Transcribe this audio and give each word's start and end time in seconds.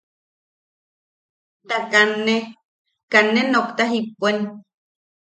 Ta 1.67 1.77
katne, 1.91 2.35
katne 3.11 3.41
nookta 3.51 3.83
jippuen. 3.91 4.37